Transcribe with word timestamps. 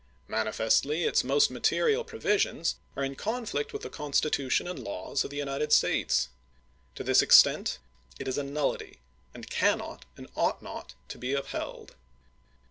Manifestly 0.27 1.03
its 1.03 1.23
most 1.23 1.51
material 1.51 2.03
provisions 2.03 2.75
are 2.95 3.03
in 3.03 3.13
conflict 3.15 3.71
with 3.71 3.83
the 3.83 3.89
Constitution 3.91 4.67
and 4.67 4.79
laws 4.79 5.23
of 5.23 5.29
the 5.29 5.37
United 5.37 5.71
States. 5.71 6.29
To 6.95 7.03
this 7.03 7.21
extent 7.21 7.77
it 8.17 8.27
is 8.27 8.39
a 8.39 8.43
nullity, 8.43 8.99
and 9.35 9.47
cannot, 9.47 10.05
and 10.17 10.27
ought 10.35 10.59
not 10.63 10.95
to, 11.09 11.19
be 11.19 11.35
upheld. 11.35 11.93